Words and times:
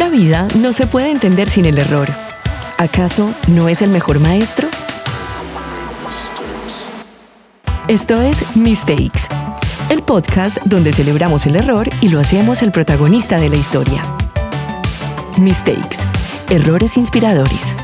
La 0.00 0.08
vida 0.08 0.48
no 0.56 0.72
se 0.72 0.86
puede 0.86 1.10
entender 1.10 1.50
sin 1.50 1.66
el 1.66 1.76
error. 1.76 2.08
¿Acaso 2.78 3.34
no 3.48 3.68
es 3.68 3.82
el 3.82 3.90
mejor 3.90 4.18
maestro? 4.18 4.66
Esto 7.86 8.22
es 8.22 8.56
Mistakes, 8.56 9.28
el 9.90 10.02
podcast 10.02 10.56
donde 10.64 10.92
celebramos 10.92 11.44
el 11.44 11.54
error 11.54 11.86
y 12.00 12.08
lo 12.08 12.18
hacemos 12.18 12.62
el 12.62 12.72
protagonista 12.72 13.38
de 13.38 13.50
la 13.50 13.56
historia. 13.56 14.02
Mistakes, 15.36 15.98
errores 16.48 16.96
inspiradores. 16.96 17.76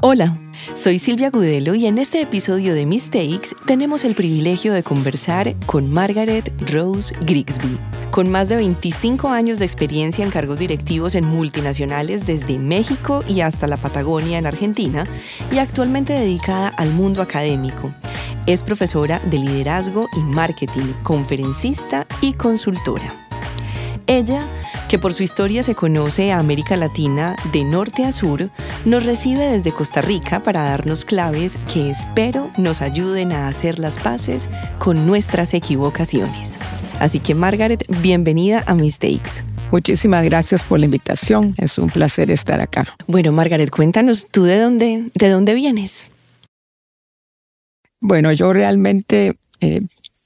Hola. 0.00 0.43
Soy 0.72 0.98
Silvia 0.98 1.30
Gudelo 1.30 1.74
y 1.74 1.86
en 1.86 1.98
este 1.98 2.22
episodio 2.22 2.74
de 2.74 2.86
Mistakes 2.86 3.50
tenemos 3.66 4.04
el 4.04 4.14
privilegio 4.14 4.72
de 4.72 4.82
conversar 4.82 5.54
con 5.66 5.92
Margaret 5.92 6.52
Rose 6.72 7.14
Grigsby. 7.20 7.78
Con 8.10 8.30
más 8.30 8.48
de 8.48 8.56
25 8.56 9.28
años 9.28 9.58
de 9.58 9.66
experiencia 9.66 10.24
en 10.24 10.30
cargos 10.30 10.58
directivos 10.58 11.14
en 11.14 11.26
multinacionales 11.26 12.26
desde 12.26 12.58
México 12.58 13.22
y 13.28 13.42
hasta 13.42 13.66
la 13.66 13.76
Patagonia 13.76 14.38
en 14.38 14.46
Argentina 14.46 15.04
y 15.52 15.58
actualmente 15.58 16.14
dedicada 16.14 16.68
al 16.68 16.90
mundo 16.90 17.20
académico. 17.20 17.92
Es 18.46 18.62
profesora 18.62 19.20
de 19.20 19.38
liderazgo 19.38 20.08
y 20.16 20.20
marketing, 20.20 20.92
conferencista 21.02 22.06
y 22.20 22.32
consultora. 22.32 23.23
Ella 24.06 24.46
que 24.88 24.98
por 24.98 25.12
su 25.12 25.22
historia 25.22 25.62
se 25.62 25.74
conoce 25.74 26.30
a 26.30 26.38
América 26.38 26.76
Latina 26.76 27.36
de 27.52 27.64
norte 27.64 28.04
a 28.04 28.12
sur, 28.12 28.50
nos 28.84 29.04
recibe 29.04 29.46
desde 29.46 29.72
Costa 29.72 30.00
Rica 30.00 30.42
para 30.42 30.62
darnos 30.64 31.04
claves 31.04 31.58
que 31.72 31.90
espero 31.90 32.50
nos 32.58 32.82
ayuden 32.82 33.32
a 33.32 33.48
hacer 33.48 33.78
las 33.78 33.98
paces 33.98 34.48
con 34.78 35.06
nuestras 35.06 35.54
equivocaciones. 35.54 36.58
Así 37.00 37.18
que 37.18 37.34
Margaret, 37.34 37.84
bienvenida 38.02 38.62
a 38.66 38.74
Mistakes. 38.74 39.42
Muchísimas 39.72 40.24
gracias 40.24 40.64
por 40.64 40.78
la 40.78 40.84
invitación. 40.84 41.54
Es 41.58 41.78
un 41.78 41.88
placer 41.88 42.30
estar 42.30 42.60
acá. 42.60 42.86
Bueno, 43.06 43.32
Margaret, 43.32 43.70
cuéntanos 43.70 44.26
tú 44.30 44.44
de 44.44 44.60
dónde, 44.60 45.10
de 45.14 45.28
dónde 45.28 45.54
vienes. 45.54 46.08
Bueno, 48.00 48.30
yo 48.32 48.52
realmente 48.52 49.36
eh, 49.60 49.80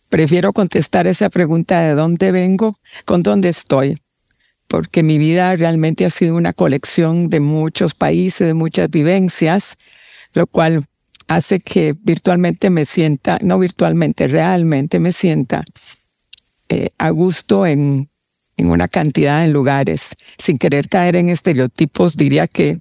prefiero 0.09 0.53
contestar 0.53 1.07
esa 1.07 1.29
pregunta 1.31 1.81
de 1.81 1.95
dónde 1.95 2.33
vengo 2.33 2.79
con 3.05 3.23
dónde 3.23 3.49
estoy 3.49 3.99
porque 4.69 5.03
mi 5.03 5.19
vida 5.19 5.57
realmente 5.57 6.05
ha 6.05 6.11
sido 6.11 6.37
una 6.37 6.53
colección 6.53 7.31
de 7.31 7.41
muchos 7.41 7.95
países, 7.95 8.47
de 8.47 8.55
muchas 8.55 8.91
vivencias, 8.91 9.79
lo 10.35 10.47
cual 10.47 10.85
hace 11.27 11.59
que 11.59 11.95
virtualmente 11.99 12.71
me 12.71 12.85
sienta, 12.85 13.39
no 13.43 13.59
virtualmente, 13.59 14.29
realmente 14.29 14.99
me 14.99 15.13
sienta 15.13 15.65
eh, 16.69 16.91
a 16.99 17.11
gusto 17.11 17.67
en, 17.67 18.11
en 18.59 18.71
una 18.71 18.89
cantidad 18.89 19.41
de 19.41 19.49
lugares. 19.49 20.17
Sin 20.37 20.59
querer 20.59 20.89
caer 20.89 21.17
en 21.17 21.31
estereotipos, 21.31 22.17
diría 22.17 22.47
que 22.47 22.79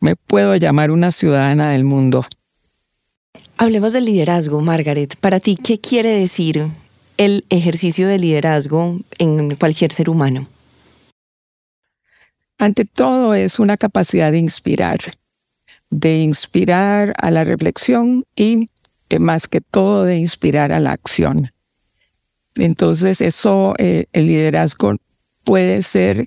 me 0.00 0.16
puedo 0.16 0.56
llamar 0.56 0.90
una 0.90 1.12
ciudadana 1.12 1.70
del 1.70 1.84
mundo. 1.84 2.26
Hablemos 3.56 3.92
del 3.92 4.04
liderazgo, 4.04 4.60
Margaret. 4.60 5.16
Para 5.16 5.38
ti, 5.38 5.56
¿qué 5.56 5.78
quiere 5.78 6.10
decir 6.10 6.70
el 7.16 7.44
ejercicio 7.50 8.08
de 8.08 8.18
liderazgo 8.18 8.98
en 9.18 9.54
cualquier 9.54 9.92
ser 9.92 10.10
humano? 10.10 10.48
Ante 12.58 12.84
todo 12.84 13.32
es 13.34 13.60
una 13.60 13.76
capacidad 13.76 14.32
de 14.32 14.38
inspirar, 14.38 14.98
de 15.90 16.18
inspirar 16.18 17.14
a 17.18 17.30
la 17.30 17.44
reflexión 17.44 18.24
y 18.34 18.70
eh, 19.08 19.18
más 19.20 19.46
que 19.46 19.60
todo 19.60 20.04
de 20.04 20.16
inspirar 20.16 20.72
a 20.72 20.80
la 20.80 20.90
acción. 20.90 21.52
Entonces 22.56 23.20
eso, 23.20 23.74
eh, 23.78 24.06
el 24.12 24.26
liderazgo 24.26 24.96
puede 25.44 25.82
ser, 25.82 26.26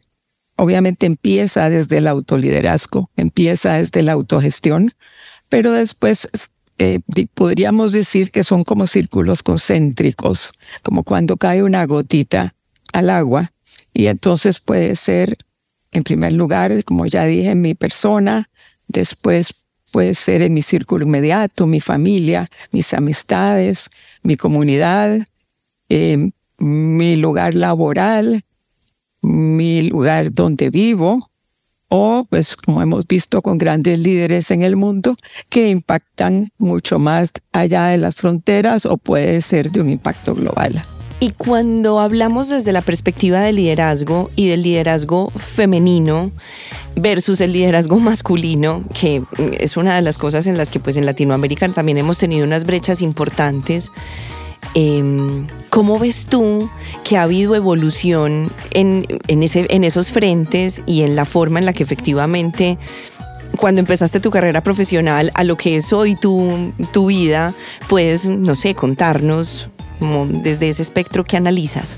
obviamente 0.55 1.05
empieza 1.05 1.69
desde 1.69 1.97
el 1.97 2.07
autoliderazgo, 2.07 3.09
empieza 3.17 3.73
desde 3.73 4.03
la 4.03 4.13
autogestión, 4.13 4.91
pero 5.49 5.71
después 5.73 6.29
eh, 6.79 6.99
podríamos 7.33 7.91
decir 7.91 8.31
que 8.31 8.43
son 8.43 8.63
como 8.63 8.87
círculos 8.87 9.43
concéntricos, 9.43 10.51
como 10.83 11.03
cuando 11.03 11.37
cae 11.37 11.63
una 11.63 11.85
gotita 11.85 12.53
al 12.93 13.09
agua 13.09 13.51
y 13.93 14.07
entonces 14.07 14.59
puede 14.59 14.95
ser 14.95 15.37
en 15.91 16.03
primer 16.03 16.33
lugar, 16.33 16.83
como 16.83 17.05
ya 17.05 17.25
dije, 17.25 17.55
mi 17.55 17.73
persona, 17.73 18.49
después 18.87 19.53
puede 19.91 20.13
ser 20.13 20.41
en 20.41 20.53
mi 20.53 20.61
círculo 20.61 21.05
inmediato, 21.05 21.65
mi 21.65 21.79
familia, 21.79 22.49
mis 22.71 22.93
amistades, 22.93 23.89
mi 24.21 24.37
comunidad, 24.37 25.19
em, 25.89 26.31
mi 26.59 27.15
lugar 27.15 27.55
laboral, 27.55 28.43
mi 29.21 29.81
lugar 29.81 30.33
donde 30.33 30.69
vivo, 30.69 31.31
o 31.89 32.25
pues 32.29 32.55
como 32.55 32.81
hemos 32.81 33.07
visto 33.07 33.41
con 33.41 33.57
grandes 33.57 33.99
líderes 33.99 34.51
en 34.51 34.61
el 34.61 34.75
mundo 34.75 35.15
que 35.49 35.69
impactan 35.69 36.49
mucho 36.57 36.99
más 36.99 37.31
allá 37.51 37.87
de 37.87 37.97
las 37.97 38.15
fronteras 38.15 38.85
o 38.85 38.97
puede 38.97 39.41
ser 39.41 39.71
de 39.71 39.81
un 39.81 39.89
impacto 39.89 40.35
global. 40.35 40.83
Y 41.19 41.31
cuando 41.31 41.99
hablamos 41.99 42.49
desde 42.49 42.71
la 42.71 42.81
perspectiva 42.81 43.39
del 43.39 43.55
liderazgo 43.55 44.29
y 44.35 44.49
del 44.49 44.61
liderazgo 44.61 45.31
femenino 45.31 46.31
versus 46.95 47.41
el 47.41 47.53
liderazgo 47.53 47.97
masculino, 47.99 48.83
que 48.93 49.23
es 49.59 49.77
una 49.77 49.95
de 49.95 50.03
las 50.03 50.19
cosas 50.19 50.45
en 50.45 50.57
las 50.57 50.69
que 50.69 50.79
pues 50.79 50.95
en 50.95 51.07
Latinoamérica 51.07 51.67
también 51.69 51.97
hemos 51.97 52.19
tenido 52.19 52.45
unas 52.45 52.65
brechas 52.65 53.01
importantes, 53.01 53.91
em, 54.73 55.47
¿cómo 55.69 55.99
ves 55.99 56.25
tú 56.27 56.69
que 57.03 57.17
ha 57.17 57.23
habido 57.23 57.55
evolución 57.55 58.51
en, 58.73 59.05
ese, 59.27 59.67
en 59.69 59.83
esos 59.83 60.11
frentes 60.11 60.81
y 60.85 61.03
en 61.03 61.15
la 61.15 61.25
forma 61.25 61.59
en 61.59 61.65
la 61.65 61.73
que 61.73 61.83
efectivamente 61.83 62.77
cuando 63.57 63.79
empezaste 63.79 64.19
tu 64.19 64.29
carrera 64.29 64.61
profesional 64.61 65.31
a 65.33 65.43
lo 65.43 65.57
que 65.57 65.77
es 65.77 65.93
hoy 65.93 66.15
tu, 66.15 66.73
tu 66.93 67.07
vida, 67.07 67.55
puedes, 67.87 68.25
no 68.25 68.55
sé, 68.55 68.75
contarnos 68.75 69.69
desde 70.29 70.69
ese 70.69 70.81
espectro 70.81 71.23
que 71.23 71.37
analizas? 71.37 71.97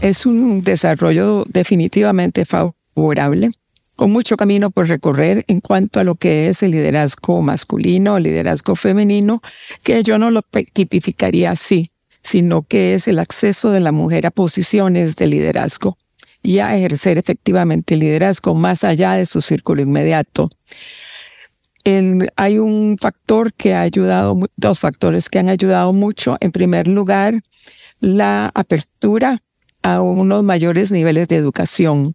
Es 0.00 0.26
un 0.26 0.62
desarrollo 0.62 1.44
definitivamente 1.48 2.44
favorable, 2.44 3.50
con 3.98 4.12
mucho 4.12 4.38
camino 4.38 4.70
por 4.70 4.88
recorrer 4.88 5.44
en 5.48 5.60
cuanto 5.60 5.98
a 6.00 6.04
lo 6.04 6.14
que 6.14 6.48
es 6.48 6.62
el 6.62 6.70
liderazgo 6.70 7.42
masculino, 7.42 8.16
el 8.16 8.22
liderazgo 8.22 8.74
femenino, 8.76 9.42
que 9.82 10.02
yo 10.02 10.16
no 10.16 10.30
lo 10.30 10.40
tipificaría 10.72 11.50
así, 11.50 11.90
sino 12.22 12.62
que 12.62 12.94
es 12.94 13.08
el 13.08 13.18
acceso 13.18 13.70
de 13.70 13.80
la 13.80 13.92
mujer 13.92 14.26
a 14.26 14.30
posiciones 14.30 15.16
de 15.16 15.26
liderazgo 15.26 15.98
y 16.42 16.60
a 16.60 16.74
ejercer 16.76 17.18
efectivamente 17.18 17.94
el 17.94 18.00
liderazgo 18.00 18.54
más 18.54 18.84
allá 18.84 19.12
de 19.12 19.26
su 19.26 19.40
círculo 19.40 19.82
inmediato 19.82 20.48
hay 22.36 22.58
un 22.58 22.96
factor 23.00 23.52
que 23.52 23.74
ha 23.74 23.82
ayudado, 23.82 24.36
dos 24.56 24.78
factores 24.78 25.28
que 25.28 25.38
han 25.38 25.48
ayudado 25.48 25.92
mucho. 25.92 26.36
En 26.40 26.52
primer 26.52 26.88
lugar, 26.88 27.40
la 28.00 28.50
apertura 28.54 29.42
a 29.82 30.00
unos 30.00 30.42
mayores 30.42 30.90
niveles 30.90 31.28
de 31.28 31.36
educación. 31.36 32.14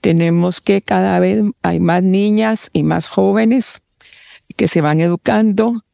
Tenemos 0.00 0.60
que 0.60 0.82
cada 0.82 1.18
vez 1.20 1.42
hay 1.62 1.80
más 1.80 2.02
niñas 2.02 2.70
y 2.72 2.82
más 2.82 3.06
jóvenes 3.06 3.82
que 4.56 4.68
se 4.68 4.80
van 4.80 5.00
educando, 5.00 5.84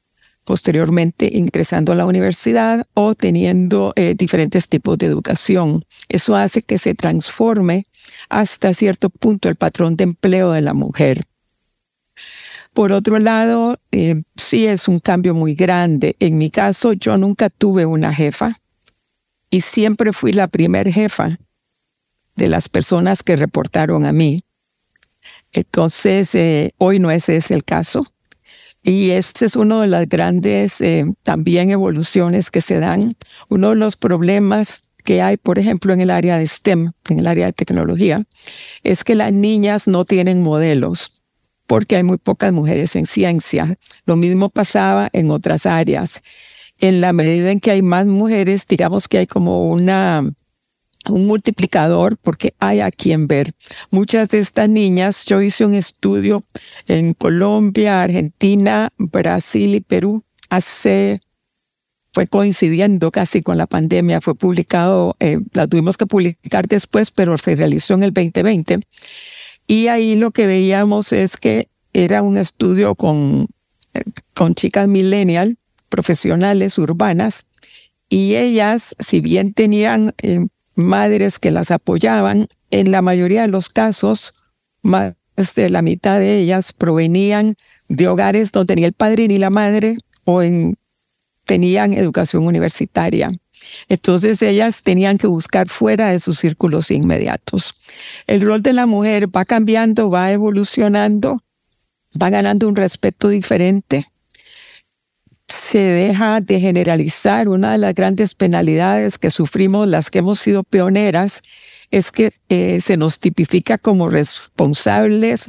posteriormente 0.44 1.30
ingresando 1.32 1.92
a 1.92 1.94
la 1.94 2.06
universidad 2.06 2.86
o 2.94 3.14
teniendo 3.14 3.92
eh, 3.96 4.14
diferentes 4.16 4.68
tipos 4.68 4.98
de 4.98 5.06
educación. 5.06 5.84
Eso 6.08 6.36
hace 6.36 6.62
que 6.62 6.78
se 6.78 6.94
transforme 6.94 7.86
hasta 8.28 8.74
cierto 8.74 9.10
punto 9.10 9.48
el 9.48 9.56
patrón 9.56 9.96
de 9.96 10.04
empleo 10.04 10.52
de 10.52 10.62
la 10.62 10.74
mujer. 10.74 11.22
Por 12.72 12.92
otro 12.92 13.18
lado, 13.18 13.78
eh, 13.90 14.22
sí 14.36 14.66
es 14.66 14.88
un 14.88 15.00
cambio 15.00 15.34
muy 15.34 15.54
grande. 15.54 16.16
En 16.20 16.38
mi 16.38 16.50
caso, 16.50 16.92
yo 16.92 17.16
nunca 17.16 17.50
tuve 17.50 17.84
una 17.84 18.12
jefa 18.12 18.60
y 19.50 19.60
siempre 19.60 20.12
fui 20.12 20.32
la 20.32 20.46
primer 20.46 20.90
jefa 20.90 21.38
de 22.36 22.48
las 22.48 22.68
personas 22.68 23.22
que 23.22 23.36
reportaron 23.36 24.06
a 24.06 24.12
mí. 24.12 24.42
Entonces, 25.52 26.34
eh, 26.34 26.72
hoy 26.78 26.98
no 26.98 27.10
ese 27.10 27.36
es 27.36 27.50
el 27.50 27.64
caso. 27.64 28.04
Y 28.82 29.10
este 29.10 29.44
es 29.44 29.56
uno 29.56 29.80
de 29.80 29.88
las 29.88 30.08
grandes 30.08 30.80
eh, 30.80 31.04
también 31.22 31.70
evoluciones 31.70 32.50
que 32.50 32.60
se 32.60 32.80
dan. 32.80 33.16
Uno 33.48 33.70
de 33.70 33.76
los 33.76 33.96
problemas 33.96 34.84
que 35.04 35.22
hay, 35.22 35.36
por 35.36 35.58
ejemplo, 35.58 35.92
en 35.92 36.00
el 36.00 36.10
área 36.10 36.38
de 36.38 36.46
STEM, 36.46 36.92
en 37.08 37.18
el 37.18 37.26
área 37.26 37.46
de 37.46 37.52
tecnología, 37.52 38.24
es 38.82 39.04
que 39.04 39.14
las 39.14 39.32
niñas 39.32 39.86
no 39.86 40.04
tienen 40.04 40.42
modelos 40.42 41.20
porque 41.70 41.94
hay 41.94 42.02
muy 42.02 42.16
pocas 42.16 42.52
mujeres 42.52 42.96
en 42.96 43.06
ciencia. 43.06 43.78
Lo 44.04 44.16
mismo 44.16 44.48
pasaba 44.48 45.08
en 45.12 45.30
otras 45.30 45.66
áreas. 45.66 46.20
En 46.78 47.00
la 47.00 47.12
medida 47.12 47.52
en 47.52 47.60
que 47.60 47.70
hay 47.70 47.80
más 47.80 48.06
mujeres, 48.06 48.66
digamos 48.66 49.06
que 49.06 49.18
hay 49.18 49.28
como 49.28 49.70
una, 49.70 50.28
un 51.08 51.26
multiplicador 51.26 52.16
porque 52.18 52.54
hay 52.58 52.80
a 52.80 52.90
quien 52.90 53.26
ver. 53.26 53.52
Muchas 53.90 54.28
de 54.28 54.38
estas 54.38 54.68
niñas, 54.68 55.24
yo 55.24 55.40
hice 55.40 55.64
un 55.64 55.74
estudio 55.74 56.44
en 56.86 57.14
Colombia, 57.14 58.02
Argentina, 58.02 58.90
Brasil 58.98 59.74
y 59.74 59.80
Perú 59.80 60.22
hace 60.50 61.20
fue 62.12 62.26
coincidiendo 62.26 63.12
casi 63.12 63.40
con 63.40 63.56
la 63.56 63.66
pandemia, 63.66 64.20
fue 64.20 64.34
publicado, 64.34 65.16
eh, 65.20 65.38
la 65.52 65.68
tuvimos 65.68 65.96
que 65.96 66.06
publicar 66.06 66.66
después, 66.66 67.10
pero 67.10 67.38
se 67.38 67.54
realizó 67.54 67.94
en 67.94 68.02
el 68.02 68.12
2020. 68.12 68.80
Y 69.68 69.86
ahí 69.86 70.16
lo 70.16 70.32
que 70.32 70.48
veíamos 70.48 71.12
es 71.12 71.36
que 71.36 71.68
era 71.92 72.22
un 72.22 72.36
estudio 72.36 72.96
con, 72.96 73.46
eh, 73.94 74.02
con 74.34 74.54
chicas 74.54 74.88
millennial, 74.88 75.56
profesionales, 75.88 76.78
urbanas, 76.78 77.46
y 78.08 78.34
ellas, 78.34 78.96
si 78.98 79.20
bien 79.20 79.54
tenían 79.54 80.12
eh, 80.20 80.46
madres 80.74 81.38
que 81.38 81.50
las 81.50 81.70
apoyaban, 81.70 82.48
en 82.70 82.90
la 82.90 83.02
mayoría 83.02 83.42
de 83.42 83.48
los 83.48 83.68
casos, 83.68 84.34
más 84.82 85.14
de 85.54 85.70
la 85.70 85.82
mitad 85.82 86.18
de 86.18 86.38
ellas 86.38 86.72
provenían 86.72 87.56
de 87.88 88.08
hogares 88.08 88.52
donde 88.52 88.76
ni 88.76 88.84
el 88.84 88.92
padre 88.92 89.26
ni 89.28 89.38
la 89.38 89.50
madre 89.50 89.96
o 90.24 90.42
en, 90.42 90.76
tenían 91.46 91.94
educación 91.94 92.46
universitaria. 92.46 93.30
Entonces 93.88 94.40
ellas 94.42 94.82
tenían 94.82 95.18
que 95.18 95.26
buscar 95.26 95.68
fuera 95.68 96.10
de 96.10 96.18
sus 96.18 96.38
círculos 96.38 96.90
inmediatos. 96.90 97.74
El 98.26 98.40
rol 98.40 98.62
de 98.62 98.72
la 98.72 98.86
mujer 98.86 99.34
va 99.34 99.44
cambiando, 99.44 100.10
va 100.10 100.32
evolucionando, 100.32 101.42
va 102.20 102.30
ganando 102.30 102.68
un 102.68 102.76
respeto 102.76 103.28
diferente. 103.28 104.06
Se 105.70 105.78
deja 105.78 106.40
de 106.40 106.58
generalizar. 106.58 107.48
Una 107.48 107.70
de 107.70 107.78
las 107.78 107.94
grandes 107.94 108.34
penalidades 108.34 109.18
que 109.18 109.30
sufrimos 109.30 109.86
las 109.86 110.10
que 110.10 110.18
hemos 110.18 110.40
sido 110.40 110.64
pioneras 110.64 111.44
es 111.92 112.10
que 112.10 112.32
eh, 112.48 112.80
se 112.80 112.96
nos 112.96 113.20
tipifica 113.20 113.78
como 113.78 114.08
responsables 114.08 115.48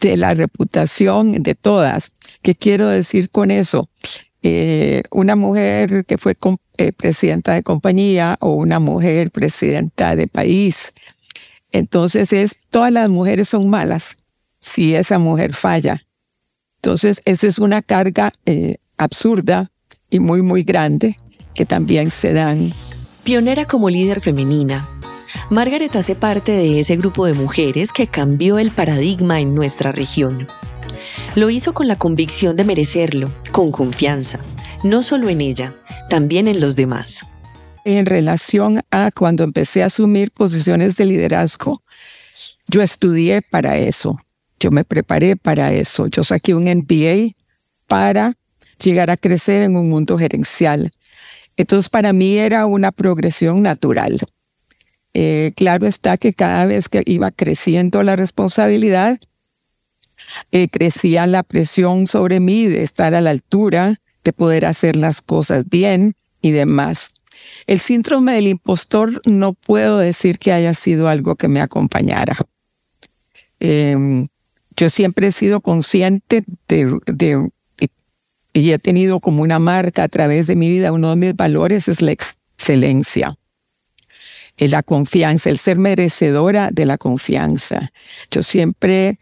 de 0.00 0.16
la 0.16 0.32
reputación 0.32 1.42
de 1.42 1.54
todas. 1.54 2.12
¿Qué 2.40 2.54
quiero 2.54 2.88
decir 2.88 3.28
con 3.28 3.50
eso? 3.50 3.90
Eh, 4.42 5.02
una 5.10 5.36
mujer 5.36 6.06
que 6.06 6.16
fue 6.16 6.34
eh, 6.78 6.92
presidenta 6.92 7.52
de 7.52 7.62
compañía 7.62 8.38
o 8.40 8.54
una 8.54 8.78
mujer 8.78 9.30
presidenta 9.30 10.16
de 10.16 10.26
país. 10.26 10.94
Entonces 11.70 12.32
es, 12.32 12.60
todas 12.70 12.90
las 12.90 13.10
mujeres 13.10 13.50
son 13.50 13.68
malas 13.68 14.16
si 14.58 14.94
esa 14.94 15.18
mujer 15.18 15.52
falla. 15.52 16.02
Entonces 16.76 17.20
esa 17.26 17.46
es 17.46 17.58
una 17.58 17.82
carga 17.82 18.32
absurda 19.02 19.70
y 20.10 20.20
muy, 20.20 20.42
muy 20.42 20.62
grande 20.62 21.18
que 21.54 21.66
también 21.66 22.10
se 22.10 22.32
dan. 22.32 22.72
Pionera 23.24 23.66
como 23.66 23.90
líder 23.90 24.20
femenina, 24.20 24.88
Margaret 25.50 25.94
hace 25.96 26.14
parte 26.14 26.52
de 26.52 26.80
ese 26.80 26.96
grupo 26.96 27.26
de 27.26 27.34
mujeres 27.34 27.92
que 27.92 28.06
cambió 28.06 28.58
el 28.58 28.70
paradigma 28.70 29.40
en 29.40 29.54
nuestra 29.54 29.92
región. 29.92 30.46
Lo 31.34 31.50
hizo 31.50 31.72
con 31.72 31.88
la 31.88 31.96
convicción 31.96 32.56
de 32.56 32.64
merecerlo, 32.64 33.32
con 33.52 33.70
confianza, 33.70 34.38
no 34.84 35.02
solo 35.02 35.28
en 35.28 35.40
ella, 35.40 35.74
también 36.10 36.48
en 36.48 36.60
los 36.60 36.76
demás. 36.76 37.24
En 37.84 38.06
relación 38.06 38.80
a 38.90 39.10
cuando 39.10 39.42
empecé 39.44 39.82
a 39.82 39.86
asumir 39.86 40.30
posiciones 40.30 40.96
de 40.96 41.06
liderazgo, 41.06 41.82
yo 42.68 42.82
estudié 42.82 43.42
para 43.42 43.76
eso, 43.78 44.18
yo 44.60 44.70
me 44.70 44.84
preparé 44.84 45.36
para 45.36 45.72
eso, 45.72 46.06
yo 46.06 46.22
saqué 46.22 46.54
un 46.54 46.64
MBA 46.64 47.34
para 47.86 48.34
llegar 48.82 49.10
a 49.10 49.16
crecer 49.16 49.62
en 49.62 49.76
un 49.76 49.88
mundo 49.88 50.18
gerencial. 50.18 50.90
Entonces 51.56 51.88
para 51.88 52.12
mí 52.12 52.38
era 52.38 52.66
una 52.66 52.92
progresión 52.92 53.62
natural. 53.62 54.20
Eh, 55.14 55.52
claro 55.56 55.86
está 55.86 56.16
que 56.16 56.32
cada 56.32 56.64
vez 56.64 56.88
que 56.88 57.02
iba 57.06 57.30
creciendo 57.30 58.02
la 58.02 58.16
responsabilidad, 58.16 59.18
eh, 60.50 60.68
crecía 60.68 61.26
la 61.26 61.42
presión 61.42 62.06
sobre 62.06 62.40
mí 62.40 62.66
de 62.66 62.82
estar 62.82 63.14
a 63.14 63.20
la 63.20 63.30
altura, 63.30 64.00
de 64.24 64.32
poder 64.32 64.64
hacer 64.64 64.96
las 64.96 65.20
cosas 65.20 65.68
bien 65.68 66.14
y 66.40 66.52
demás. 66.52 67.14
El 67.66 67.80
síndrome 67.80 68.34
del 68.34 68.46
impostor 68.46 69.20
no 69.26 69.52
puedo 69.52 69.98
decir 69.98 70.38
que 70.38 70.52
haya 70.52 70.74
sido 70.74 71.08
algo 71.08 71.36
que 71.36 71.48
me 71.48 71.60
acompañara. 71.60 72.36
Em, 73.60 74.28
yo 74.76 74.90
siempre 74.90 75.28
he 75.28 75.32
sido 75.32 75.60
consciente 75.60 76.44
de, 76.68 76.98
de, 77.06 77.48
y 78.52 78.72
he 78.72 78.78
tenido 78.78 79.20
como 79.20 79.42
una 79.42 79.58
marca 79.58 80.04
a 80.04 80.08
través 80.08 80.46
de 80.46 80.56
mi 80.56 80.68
vida, 80.68 80.92
uno 80.92 81.10
de 81.10 81.16
mis 81.16 81.36
valores 81.36 81.88
es 81.88 82.02
la 82.02 82.12
excelencia 82.12 83.36
la 84.58 84.82
confianza, 84.82 85.50
el 85.50 85.58
ser 85.58 85.78
merecedora 85.78 86.70
de 86.70 86.86
la 86.86 86.98
confianza. 86.98 87.92
Yo 88.30 88.42
siempre, 88.42 89.18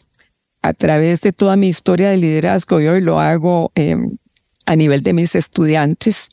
a 0.62 0.72
través 0.72 1.20
de 1.20 1.32
toda 1.32 1.56
mi 1.56 1.68
historia 1.68 2.10
de 2.10 2.16
liderazgo, 2.16 2.80
y 2.80 2.88
hoy 2.88 3.00
lo 3.00 3.20
hago 3.20 3.72
em, 3.74 4.16
a 4.66 4.76
nivel 4.76 5.02
de 5.02 5.12
mis 5.12 5.34
estudiantes, 5.34 6.30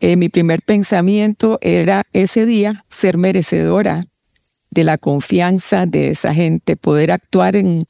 eh, 0.00 0.16
mi 0.16 0.28
primer 0.28 0.62
pensamiento 0.62 1.58
era 1.60 2.04
ese 2.12 2.44
día 2.44 2.84
ser 2.88 3.16
merecedora 3.16 4.06
de 4.70 4.84
la 4.84 4.98
confianza 4.98 5.86
de 5.86 6.10
esa 6.10 6.34
gente, 6.34 6.76
poder 6.76 7.12
actuar 7.12 7.56
en 7.56 7.84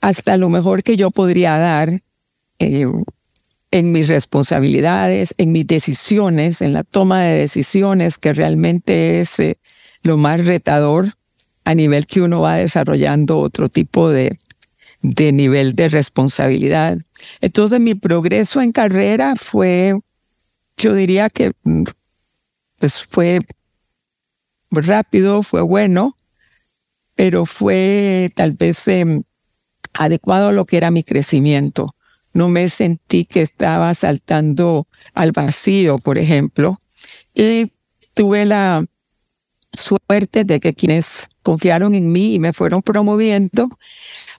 hasta 0.00 0.36
lo 0.36 0.50
mejor 0.50 0.82
que 0.82 0.96
yo 0.96 1.10
podría 1.10 1.56
dar 1.58 2.00
eh, 2.58 2.86
en 3.74 3.90
mis 3.90 4.06
responsabilidades, 4.06 5.34
en 5.36 5.50
mis 5.50 5.66
decisiones, 5.66 6.62
en 6.62 6.74
la 6.74 6.84
toma 6.84 7.24
de 7.24 7.38
decisiones, 7.38 8.18
que 8.18 8.32
realmente 8.32 9.18
es 9.20 9.40
eh, 9.40 9.58
lo 10.04 10.16
más 10.16 10.46
retador 10.46 11.14
a 11.64 11.74
nivel 11.74 12.06
que 12.06 12.20
uno 12.20 12.40
va 12.40 12.54
desarrollando 12.54 13.40
otro 13.40 13.68
tipo 13.68 14.10
de, 14.10 14.38
de 15.02 15.32
nivel 15.32 15.74
de 15.74 15.88
responsabilidad. 15.88 16.98
Entonces 17.40 17.80
mi 17.80 17.96
progreso 17.96 18.60
en 18.60 18.70
carrera 18.70 19.34
fue, 19.34 19.98
yo 20.76 20.94
diría 20.94 21.28
que 21.28 21.50
mm, 21.64 21.82
pues 22.78 23.02
fue 23.02 23.40
rápido, 24.70 25.42
fue 25.42 25.62
bueno, 25.62 26.16
pero 27.16 27.44
fue 27.44 28.30
tal 28.36 28.52
vez 28.52 28.86
em, 28.86 29.24
adecuado 29.94 30.50
a 30.50 30.52
lo 30.52 30.64
que 30.64 30.76
era 30.76 30.92
mi 30.92 31.02
crecimiento 31.02 31.92
no 32.34 32.48
me 32.48 32.68
sentí 32.68 33.24
que 33.24 33.40
estaba 33.40 33.94
saltando 33.94 34.86
al 35.14 35.32
vacío, 35.32 35.96
por 35.98 36.18
ejemplo. 36.18 36.78
Y 37.32 37.72
tuve 38.12 38.44
la 38.44 38.84
suerte 39.72 40.44
de 40.44 40.60
que 40.60 40.74
quienes 40.74 41.28
confiaron 41.42 41.94
en 41.94 42.10
mí 42.10 42.34
y 42.34 42.38
me 42.38 42.52
fueron 42.52 42.82
promoviendo, 42.82 43.68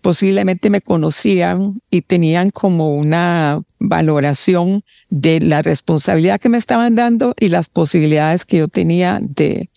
posiblemente 0.02 0.70
me 0.70 0.82
conocían 0.82 1.82
y 1.90 2.02
tenían 2.02 2.52
como 2.52 2.96
una 2.96 3.62
valoración 3.80 4.84
de 5.10 5.40
la 5.40 5.62
responsabilidad 5.62 6.40
que 6.40 6.50
me 6.50 6.58
estaban 6.58 6.96
dando 6.96 7.34
y 7.40 7.50
las 7.50 7.70
posibilidades 7.70 8.46
que 8.46 8.58
yo 8.58 8.68
tenía 8.68 9.20
de 9.22 9.70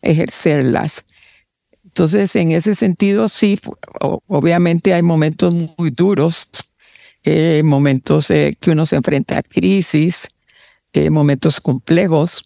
ejercerlas. 0.00 1.04
Entonces, 1.84 2.34
en 2.36 2.52
ese 2.52 2.74
sentido, 2.74 3.28
sí, 3.28 3.60
obviamente 4.00 4.94
hay 4.94 5.02
momentos 5.02 5.54
muy 5.78 5.90
duros 5.90 6.48
eh, 7.24 7.62
momentos 7.64 8.30
eh, 8.30 8.56
que 8.58 8.72
uno 8.72 8.84
se 8.84 8.96
enfrenta 8.96 9.38
a 9.38 9.42
crisis, 9.42 10.28
eh, 10.92 11.08
momentos 11.08 11.60
complejos, 11.60 12.42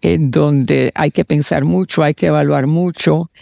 en 0.00 0.30
donde 0.30 0.92
hay 0.94 1.10
que 1.10 1.24
pensar 1.24 1.64
mucho, 1.64 2.04
hay 2.04 2.14
que 2.14 2.26
evaluar 2.26 2.68
mucho 2.68 3.32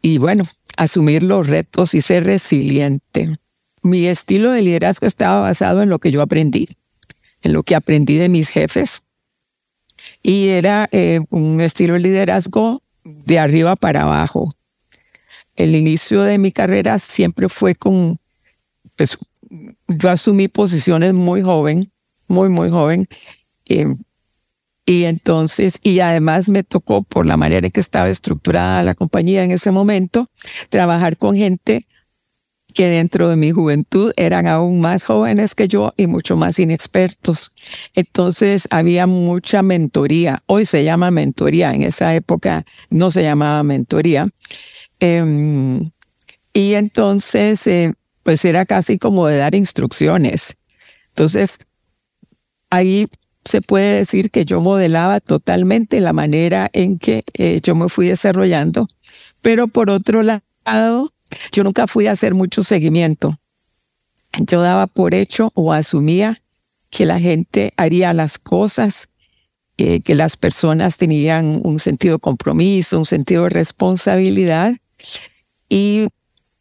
y 0.00 0.16
bueno, 0.16 0.44
asumir 0.78 1.22
los 1.22 1.46
retos 1.46 1.92
y 1.92 2.00
ser 2.00 2.24
resiliente. 2.24 3.36
Mi 3.82 4.06
estilo 4.06 4.50
de 4.50 4.62
liderazgo 4.62 5.06
estaba 5.06 5.42
basado 5.42 5.82
en 5.82 5.90
lo 5.90 5.98
que 5.98 6.10
yo 6.10 6.22
aprendí, 6.22 6.68
en 7.42 7.52
lo 7.52 7.64
que 7.64 7.74
aprendí 7.74 8.16
de 8.16 8.30
mis 8.30 8.48
jefes. 8.48 9.02
Y 10.22 10.48
era 10.48 10.88
un 11.30 11.60
estilo 11.60 11.94
de 11.94 12.00
liderazgo 12.00 12.82
de 13.04 13.38
arriba 13.38 13.76
para 13.76 14.02
abajo. 14.02 14.48
El 15.54 15.76
inicio 15.76 16.22
de 16.22 16.38
mi 16.38 16.50
carrera 16.50 16.98
siempre 16.98 17.48
fue 17.48 17.74
con 17.74 18.18
pues 19.02 19.18
yo 19.88 20.10
asumí 20.10 20.46
posiciones 20.46 21.12
muy 21.12 21.42
joven, 21.42 21.90
muy, 22.28 22.48
muy 22.48 22.70
joven. 22.70 23.08
Eh, 23.66 23.92
y 24.86 25.04
entonces, 25.04 25.80
y 25.82 25.98
además 25.98 26.48
me 26.48 26.62
tocó, 26.62 27.02
por 27.02 27.26
la 27.26 27.36
manera 27.36 27.66
en 27.66 27.72
que 27.72 27.80
estaba 27.80 28.08
estructurada 28.08 28.84
la 28.84 28.94
compañía 28.94 29.42
en 29.42 29.50
ese 29.50 29.72
momento, 29.72 30.30
trabajar 30.68 31.16
con 31.16 31.34
gente 31.34 31.84
que 32.74 32.86
dentro 32.86 33.28
de 33.28 33.34
mi 33.34 33.50
juventud 33.50 34.12
eran 34.16 34.46
aún 34.46 34.80
más 34.80 35.02
jóvenes 35.02 35.56
que 35.56 35.66
yo 35.66 35.92
y 35.96 36.06
mucho 36.06 36.36
más 36.36 36.60
inexpertos. 36.60 37.50
Entonces 37.94 38.68
había 38.70 39.08
mucha 39.08 39.62
mentoría. 39.62 40.44
Hoy 40.46 40.64
se 40.64 40.84
llama 40.84 41.10
mentoría, 41.10 41.74
en 41.74 41.82
esa 41.82 42.14
época 42.14 42.64
no 42.88 43.10
se 43.10 43.24
llamaba 43.24 43.64
mentoría. 43.64 44.28
Em, 45.00 45.90
y 46.54 46.74
entonces 46.74 47.66
eh, 47.66 47.94
pues 48.22 48.44
era 48.44 48.66
casi 48.66 48.98
como 48.98 49.26
de 49.26 49.38
dar 49.38 49.54
instrucciones. 49.54 50.56
Entonces, 51.08 51.58
ahí 52.70 53.08
se 53.44 53.60
puede 53.60 53.94
decir 53.94 54.30
que 54.30 54.44
yo 54.44 54.60
modelaba 54.60 55.20
totalmente 55.20 56.00
la 56.00 56.12
manera 56.12 56.70
en 56.72 56.98
que 56.98 57.24
eh, 57.34 57.60
yo 57.62 57.74
me 57.74 57.88
fui 57.88 58.08
desarrollando, 58.08 58.88
pero 59.40 59.68
por 59.68 59.90
otro 59.90 60.22
lado, 60.22 61.12
yo 61.50 61.64
nunca 61.64 61.86
fui 61.86 62.06
a 62.06 62.12
hacer 62.12 62.34
mucho 62.34 62.62
seguimiento. 62.62 63.38
Yo 64.38 64.60
daba 64.62 64.86
por 64.86 65.14
hecho 65.14 65.50
o 65.54 65.72
asumía 65.72 66.40
que 66.90 67.04
la 67.04 67.18
gente 67.18 67.72
haría 67.76 68.12
las 68.12 68.38
cosas, 68.38 69.08
eh, 69.76 70.00
que 70.00 70.14
las 70.14 70.36
personas 70.36 70.96
tenían 70.96 71.60
un 71.64 71.80
sentido 71.80 72.16
de 72.16 72.20
compromiso, 72.20 72.98
un 72.98 73.06
sentido 73.06 73.44
de 73.44 73.50
responsabilidad. 73.50 74.76
Y 75.68 76.08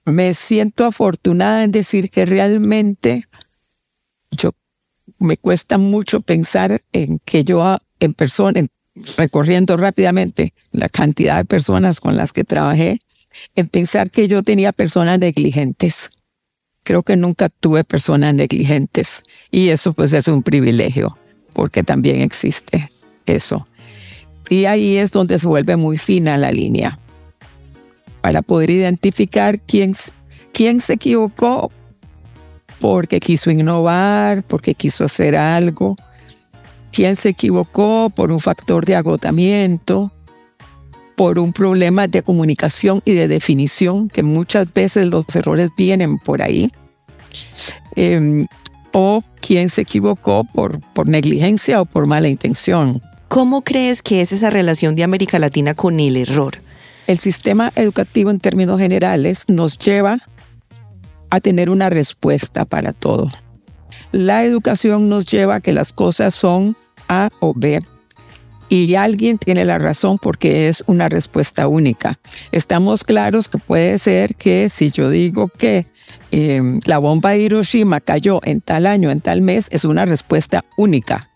me 0.06 0.34
siento 0.34 0.86
afortunada 0.86 1.64
en 1.64 1.72
decir 1.72 2.10
que 2.10 2.26
realmente 2.26 3.24
yo 4.32 4.54
me 5.20 5.38
cuesta 5.38 5.78
mucho 5.78 6.22
pensar 6.22 6.82
en 6.92 7.20
que 7.20 7.44
yo 7.44 7.78
en 8.00 8.14
persona, 8.14 8.66
recorriendo 9.18 9.78
rápidamente 9.78 10.54
la 10.72 10.90
cantidad 10.90 11.38
de 11.38 11.46
personas 11.46 12.00
con 12.00 12.18
las 12.18 12.34
que 12.34 12.44
trabajé, 12.44 13.02
en 13.56 13.68
pensar 13.68 14.10
que 14.10 14.28
yo 14.28 14.44
tenía 14.44 14.72
personas 14.72 15.20
negligentes. 15.20 16.10
Creo 16.84 17.04
que 17.04 17.16
nunca 17.16 17.50
tuve 17.50 17.84
personas 17.84 18.34
negligentes 18.34 19.24
y 19.52 19.70
eso 19.70 19.94
pues 19.94 20.14
es 20.14 20.28
un 20.28 20.42
privilegio 20.42 21.18
porque 21.54 21.84
también 21.84 22.22
existe 22.22 22.92
eso. 23.26 23.68
Y 24.50 24.66
ahí 24.66 24.98
es 24.98 25.12
donde 25.12 25.40
se 25.40 25.48
vuelve 25.48 25.76
muy 25.76 25.98
fina 25.98 26.38
la 26.38 26.52
línea 26.52 27.00
para 28.22 28.42
poder 28.42 28.70
identificar 28.70 29.60
quién, 29.60 29.94
quién 30.54 30.80
se 30.80 30.94
equivocó 30.94 31.72
porque 32.80 33.20
quiso 33.20 33.52
innovar, 33.52 34.44
porque 34.44 34.74
quiso 34.74 35.06
hacer 35.06 35.36
algo, 35.36 35.96
quién 36.92 37.16
se 37.16 37.30
equivocó 37.30 38.10
por 38.10 38.32
un 38.32 38.40
factor 38.40 38.86
de 38.86 38.96
agotamiento, 38.96 40.12
por 41.16 41.38
un 41.38 41.54
problema 41.54 42.08
de 42.08 42.24
comunicación 42.24 43.02
y 43.06 43.14
de 43.14 43.28
definición, 43.28 44.10
que 44.10 44.24
muchas 44.24 44.74
veces 44.74 45.06
los 45.06 45.26
errores 45.36 45.70
vienen 45.78 46.18
por 46.18 46.42
ahí, 46.42 46.72
em, 47.96 48.48
o 48.94 49.24
quién 49.40 49.70
se 49.70 49.82
equivocó 49.82 50.44
por, 50.44 50.80
por 50.94 51.08
negligencia 51.08 51.82
o 51.82 51.86
por 51.86 52.08
mala 52.08 52.28
intención. 52.28 53.02
¿Cómo 53.28 53.62
crees 53.62 54.02
que 54.02 54.22
es 54.22 54.32
esa 54.32 54.50
relación 54.50 54.96
de 54.96 55.04
América 55.04 55.38
Latina 55.38 55.76
con 55.76 56.00
el 56.00 56.18
error? 56.18 56.58
El 57.08 57.18
sistema 57.18 57.72
educativo 57.76 58.32
en 58.32 58.40
términos 58.40 58.80
generales 58.80 59.46
nos 59.48 59.78
lleva 59.78 60.18
a 61.30 61.40
tener 61.40 61.70
una 61.70 61.90
respuesta 61.90 62.66
para 62.66 62.94
todo. 62.94 63.30
La 64.12 64.44
educación 64.44 65.10
nos 65.10 65.26
lleva 65.26 65.56
a 65.56 65.62
que 65.62 65.74
las 65.74 65.94
cosas 65.94 66.36
son 66.36 66.76
A 67.08 67.30
o 67.40 67.54
B 67.56 67.80
y 68.72 68.96
alguien 68.96 69.38
tiene 69.38 69.66
la 69.66 69.80
razón 69.80 70.18
porque 70.18 70.70
es 70.70 70.82
una 70.88 71.10
respuesta 71.10 71.68
única. 71.68 72.18
Estamos 72.54 73.04
claros 73.04 73.50
que 73.50 73.58
puede 73.58 74.00
ser 74.00 74.36
que 74.36 74.70
si 74.70 74.92
yo 74.92 75.10
digo 75.10 75.50
que 75.50 75.88
em, 76.32 76.80
la 76.86 76.98
bomba 76.98 77.32
de 77.32 77.40
Hiroshima 77.40 78.00
cayó 78.00 78.40
en 78.46 78.62
tal 78.62 78.88
año, 78.88 79.12
en 79.12 79.20
tal 79.20 79.42
mes, 79.42 79.68
es 79.72 79.84
una 79.84 80.06
respuesta 80.06 80.64
única. 80.78 81.30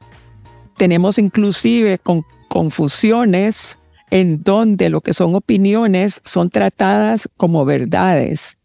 Tenemos 0.77 1.17
inclusive 1.19 1.99
con 1.99 2.23
confusiones 2.47 3.79
en 4.15 4.43
donde 4.43 4.89
lo 4.89 5.01
que 5.01 5.11
son 5.11 5.35
opiniones 5.35 6.21
son 6.23 6.49
tratadas 6.49 7.27
como 7.35 7.65
verdades. 7.65 8.59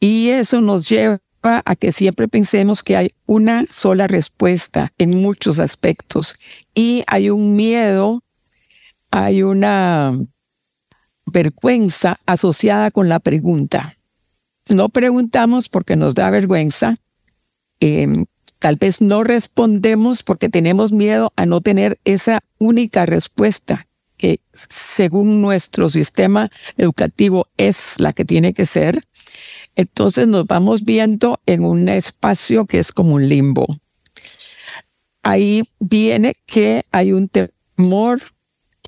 Y 0.00 0.30
eso 0.30 0.62
nos 0.62 0.88
lleva 0.88 1.20
a 1.42 1.76
que 1.76 1.92
siempre 1.92 2.26
pensemos 2.26 2.82
que 2.82 2.96
hay 2.96 3.12
una 3.26 3.66
sola 3.68 4.06
respuesta 4.06 4.90
en 4.96 5.20
muchos 5.20 5.58
aspectos 5.58 6.36
y 6.74 7.04
hay 7.06 7.28
un 7.28 7.54
miedo, 7.54 8.22
hay 9.10 9.42
una 9.42 10.18
vergüenza 11.26 12.18
asociada 12.24 12.90
con 12.90 13.10
la 13.10 13.20
pregunta. 13.20 13.98
No 14.70 14.88
preguntamos 14.88 15.68
porque 15.68 15.96
nos 15.96 16.14
da 16.14 16.30
vergüenza, 16.30 16.94
em, 17.78 18.24
tal 18.58 18.76
vez 18.76 19.02
no 19.02 19.22
respondemos 19.22 20.22
porque 20.22 20.48
tenemos 20.48 20.92
miedo 20.92 21.30
a 21.36 21.44
no 21.44 21.60
tener 21.60 22.00
esa 22.06 22.40
única 22.58 23.04
respuesta 23.04 23.86
según 24.52 25.40
nuestro 25.40 25.88
sistema 25.88 26.50
educativo 26.76 27.48
es 27.56 27.94
la 27.98 28.12
que 28.12 28.24
tiene 28.24 28.54
que 28.54 28.66
ser. 28.66 29.06
Entonces 29.76 30.26
nos 30.26 30.46
vamos 30.46 30.84
viendo 30.84 31.40
en 31.46 31.64
un 31.64 31.88
espacio 31.88 32.66
que 32.66 32.78
es 32.78 32.92
como 32.92 33.14
un 33.14 33.28
limbo. 33.28 33.66
Ahí 35.22 35.62
viene 35.78 36.34
que 36.46 36.84
hay 36.90 37.12
un 37.12 37.28
temor 37.28 38.20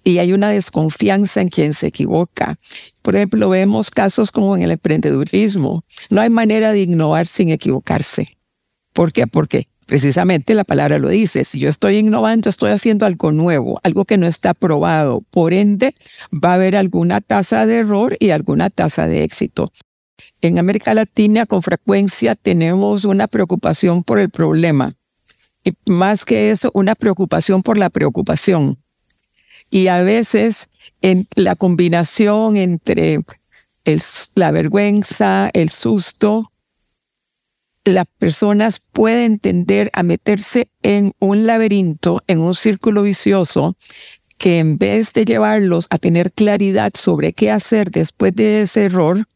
y 0.03 0.19
hay 0.19 0.33
una 0.33 0.50
desconfianza 0.50 1.41
en 1.41 1.49
quien 1.49 1.73
se 1.73 1.87
equivoca. 1.87 2.59
Por 3.03 3.17
ejemplo, 3.17 3.49
vemos 3.49 3.91
casos 3.91 4.31
como 4.31 4.55
en 4.55 4.62
el 4.62 4.73
emprendedurismo. 4.73 5.85
No 6.11 6.21
hay 6.21 6.31
manera 6.31 6.73
de 6.73 6.83
innovar 6.83 7.26
sin 7.26 7.50
equivocarse. 7.50 8.37
¿Por 8.93 9.12
qué? 9.12 9.26
Porque 9.26 9.69
precisamente 9.87 10.55
la 10.55 10.64
palabra 10.64 10.99
lo 10.99 11.09
dice. 11.09 11.45
Si 11.45 11.59
yo 11.59 11.69
estoy 11.69 11.99
innovando, 11.99 12.49
estoy 12.49 12.71
haciendo 12.71 13.07
algo 13.07 13.33
nuevo, 13.33 13.81
algo 13.83 14.05
que 14.05 14.19
no 14.19 14.26
está 14.26 14.55
probado. 14.55 15.23
Por 15.31 15.53
ende, 15.53 15.95
va 16.33 16.50
a 16.50 16.55
haber 16.55 16.76
alguna 16.76 17.21
tasa 17.21 17.67
de 17.67 17.76
error 17.76 18.17
y 18.21 18.31
alguna 18.31 18.71
tasa 18.71 19.07
de 19.07 19.25
éxito. 19.25 19.73
En 20.41 20.59
América 20.59 20.95
Latina 20.95 21.47
con 21.47 21.62
frecuencia 21.62 22.35
tenemos 22.35 23.05
una 23.05 23.26
preocupación 23.26 24.03
por 24.03 24.19
el 24.19 24.31
problema 24.31 24.91
y 25.64 25.73
más 25.87 26.25
que 26.25 26.50
eso, 26.50 26.71
una 26.75 26.95
preocupación 26.95 27.62
por 27.62 27.79
la 27.79 27.88
preocupación. 27.91 28.79
Y 29.71 29.88
a 29.88 30.03
veces 30.03 30.69
en 31.00 31.26
la 31.35 31.57
combinación 31.57 32.57
entre 32.57 33.21
la 34.35 34.50
vergüenza, 34.50 35.50
el 35.55 35.71
susto, 35.71 36.53
las 37.85 38.07
personas 38.19 38.81
pueden 38.81 39.38
tender 39.38 39.91
a 39.93 40.03
meterse 40.03 40.69
en 40.83 41.12
un 41.19 41.47
laberinto, 41.47 42.23
en 42.26 42.41
un 42.41 42.55
círculo 42.55 43.03
vicioso, 43.03 43.76
que 44.38 44.59
en 44.59 44.79
vez 44.79 45.12
de 45.12 45.25
llevarlos 45.25 45.87
a 45.91 45.99
tener 45.99 46.33
claridad 46.33 46.93
sobre 46.95 47.33
qué 47.33 47.50
hacer 47.50 47.91
después 47.91 48.35
de 48.35 48.62
ese 48.62 48.85
error, 48.85 49.26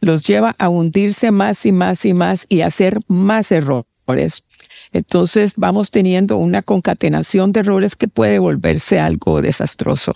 los 0.00 0.26
lleva 0.26 0.54
a 0.58 0.68
hundirse 0.68 1.30
más 1.30 1.66
y 1.66 1.72
más 1.72 2.04
y 2.04 2.14
más 2.14 2.46
y 2.48 2.60
hacer 2.60 2.98
más 3.08 3.50
errores. 3.50 4.44
Entonces 4.92 5.54
vamos 5.56 5.90
teniendo 5.90 6.36
una 6.36 6.62
concatenación 6.62 7.52
de 7.52 7.60
errores 7.60 7.96
que 7.96 8.08
puede 8.08 8.38
volverse 8.38 9.00
algo 9.00 9.42
desastroso. 9.42 10.14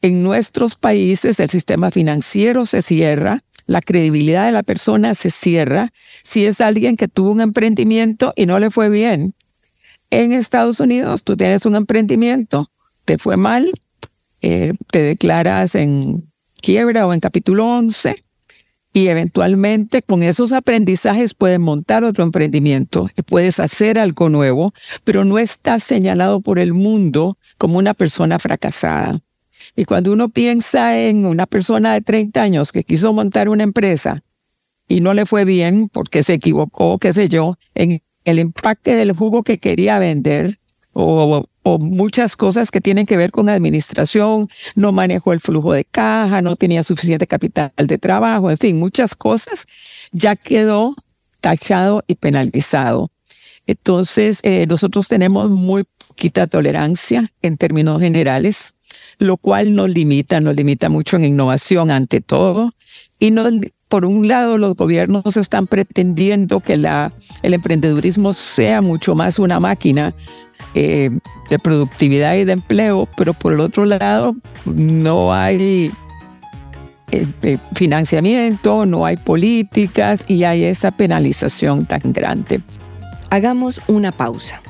En 0.00 0.22
nuestros 0.22 0.74
países 0.76 1.38
el 1.40 1.50
sistema 1.50 1.90
financiero 1.90 2.66
se 2.66 2.82
cierra, 2.82 3.42
la 3.66 3.80
credibilidad 3.80 4.46
de 4.46 4.52
la 4.52 4.62
persona 4.62 5.14
se 5.14 5.30
cierra 5.30 5.90
si 6.22 6.46
es 6.46 6.60
alguien 6.60 6.96
que 6.96 7.08
tuvo 7.08 7.30
un 7.30 7.40
emprendimiento 7.40 8.32
y 8.36 8.46
no 8.46 8.58
le 8.58 8.70
fue 8.70 8.88
bien. 8.88 9.34
En 10.10 10.32
Estados 10.32 10.80
Unidos 10.80 11.24
tú 11.24 11.36
tienes 11.36 11.66
un 11.66 11.74
emprendimiento, 11.74 12.70
te 13.04 13.18
fue 13.18 13.36
mal, 13.36 13.70
eh, 14.40 14.72
te 14.90 15.02
declaras 15.02 15.74
en 15.74 16.30
quiebra 16.62 17.06
o 17.06 17.12
en 17.12 17.20
capítulo 17.20 17.66
11 17.66 18.22
y 18.92 19.08
eventualmente 19.08 20.00
con 20.00 20.22
esos 20.22 20.52
aprendizajes 20.52 21.34
puedes 21.34 21.60
montar 21.60 22.02
otro 22.02 22.24
emprendimiento 22.24 23.10
puedes 23.26 23.60
hacer 23.60 23.98
algo 23.98 24.30
nuevo, 24.30 24.72
pero 25.04 25.24
no 25.24 25.38
estás 25.38 25.82
señalado 25.82 26.40
por 26.40 26.58
el 26.58 26.72
mundo 26.72 27.36
como 27.58 27.76
una 27.76 27.92
persona 27.92 28.38
fracasada. 28.38 29.20
Y 29.76 29.84
cuando 29.84 30.10
uno 30.12 30.30
piensa 30.30 30.98
en 30.98 31.26
una 31.26 31.46
persona 31.46 31.92
de 31.92 32.00
30 32.00 32.42
años 32.42 32.72
que 32.72 32.82
quiso 32.82 33.12
montar 33.12 33.50
una 33.50 33.62
empresa 33.62 34.22
y 34.88 35.00
no 35.00 35.12
le 35.12 35.26
fue 35.26 35.44
bien 35.44 35.90
porque 35.92 36.22
se 36.22 36.32
equivocó, 36.34 36.98
qué 36.98 37.12
sé 37.12 37.28
yo, 37.28 37.58
en 37.74 38.00
el 38.24 38.38
empaque 38.38 38.94
del 38.94 39.12
jugo 39.12 39.42
que 39.42 39.58
quería 39.58 39.98
vender, 39.98 40.58
o, 40.92 41.44
muchas 41.80 42.36
cosas 42.36 42.70
que 42.70 42.80
tienen 42.80 43.06
que 43.06 43.16
ver 43.16 43.32
con 43.32 43.48
administración, 43.48 44.48
no 44.76 44.92
manejó 44.92 45.32
el 45.32 45.40
flujo 45.40 45.72
de 45.72 45.84
caja, 45.84 46.40
no 46.40 46.54
tenía 46.56 46.84
suficiente 46.84 47.26
capital 47.26 47.72
de 47.76 47.98
trabajo, 47.98 48.50
en 48.50 48.56
fin, 48.56 48.78
muchas 48.78 49.16
cosas, 49.16 49.66
ya 50.12 50.36
quedó 50.36 50.94
tachado 51.40 52.02
y 52.06 52.14
penalizado. 52.14 53.10
Entonces, 53.66 54.40
eh, 54.42 54.66
nosotros 54.66 55.08
tenemos 55.08 55.50
muy 55.50 55.84
poquita 56.06 56.46
tolerancia 56.46 57.32
en 57.42 57.56
términos 57.56 58.00
generales, 58.00 58.76
lo 59.18 59.36
cual 59.36 59.74
nos 59.74 59.90
limita, 59.90 60.40
nos 60.40 60.54
limita 60.54 60.88
mucho 60.88 61.16
en 61.16 61.24
innovación 61.24 61.90
ante 61.90 62.20
todo. 62.20 62.72
Y 63.18 63.30
no, 63.30 63.44
por 63.88 64.04
un 64.04 64.28
lado, 64.28 64.58
los 64.58 64.74
gobiernos 64.74 65.36
están 65.36 65.66
pretendiendo 65.66 66.60
que 66.60 66.74
el 66.74 67.54
emprendedurismo 67.54 68.32
sea 68.32 68.82
mucho 68.82 69.14
más 69.14 69.38
una 69.38 69.60
máquina 69.60 70.14
eh, 70.74 71.10
de 71.48 71.58
productividad 71.58 72.34
y 72.36 72.44
de 72.44 72.52
empleo, 72.52 73.08
pero 73.16 73.32
por 73.34 73.52
el 73.52 73.60
otro 73.60 73.84
lado 73.84 74.36
no 74.64 75.32
hay 75.32 75.92
eh, 77.12 77.58
financiamiento, 77.74 78.84
no 78.84 79.06
hay 79.06 79.16
políticas 79.16 80.24
y 80.28 80.44
hay 80.44 80.64
esa 80.64 80.90
penalización 80.90 81.86
tan 81.86 82.00
grande. 82.12 82.60
Hagamos 83.30 83.80
una 83.88 84.12
pausa. 84.12 84.62